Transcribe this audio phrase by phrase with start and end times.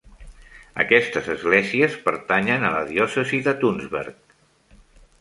[0.83, 4.39] Aquestes esglésies pertanyen a la diòcesi de Tunsberg.